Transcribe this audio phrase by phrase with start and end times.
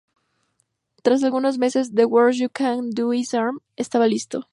[1.03, 4.47] Tras algunos meses, "The Worst You Can Do Is Harm" estaba listo.